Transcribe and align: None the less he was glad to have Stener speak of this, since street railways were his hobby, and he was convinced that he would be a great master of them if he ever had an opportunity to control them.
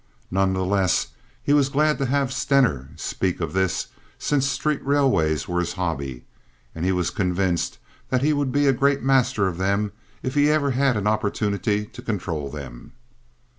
None 0.31 0.53
the 0.53 0.65
less 0.65 1.09
he 1.43 1.53
was 1.53 1.69
glad 1.69 1.99
to 1.99 2.07
have 2.07 2.33
Stener 2.33 2.89
speak 2.95 3.39
of 3.39 3.53
this, 3.53 3.89
since 4.17 4.47
street 4.47 4.83
railways 4.83 5.47
were 5.47 5.59
his 5.59 5.73
hobby, 5.73 6.25
and 6.73 6.83
he 6.83 6.91
was 6.91 7.11
convinced 7.11 7.77
that 8.09 8.23
he 8.23 8.33
would 8.33 8.51
be 8.51 8.65
a 8.65 8.73
great 8.73 9.03
master 9.03 9.45
of 9.47 9.59
them 9.59 9.91
if 10.23 10.33
he 10.33 10.49
ever 10.49 10.71
had 10.71 10.97
an 10.97 11.05
opportunity 11.05 11.85
to 11.85 12.01
control 12.01 12.49
them. 12.49 12.93